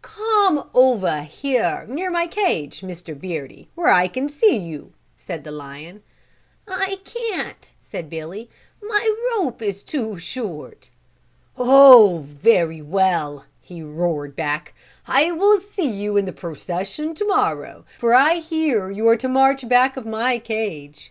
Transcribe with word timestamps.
"Come 0.00 0.68
over 0.74 1.24
here, 1.24 1.84
near 1.88 2.08
my 2.08 2.28
cage, 2.28 2.82
Mr. 2.82 3.18
Beardy, 3.20 3.68
where 3.74 3.88
I 3.88 4.06
can 4.06 4.28
see 4.28 4.56
you," 4.56 4.92
said 5.16 5.42
the 5.42 5.50
lion. 5.50 6.04
"I 6.68 7.00
can't," 7.02 7.72
said 7.80 8.08
Billy, 8.08 8.48
"my 8.80 9.12
rope 9.34 9.60
is 9.60 9.82
too 9.82 10.16
short." 10.20 10.90
"Oh, 11.56 12.24
very 12.28 12.80
well," 12.80 13.46
he 13.60 13.82
roared 13.82 14.36
back, 14.36 14.72
"I 15.08 15.32
will 15.32 15.58
see 15.58 15.88
you 15.90 16.16
in 16.16 16.26
the 16.26 16.32
procession, 16.32 17.12
to 17.16 17.24
morrow, 17.26 17.84
for 17.98 18.14
I 18.14 18.34
hear 18.34 18.92
you 18.92 19.08
are 19.08 19.16
to 19.16 19.28
march 19.28 19.68
back 19.68 19.96
of 19.96 20.06
my 20.06 20.38
cage." 20.38 21.10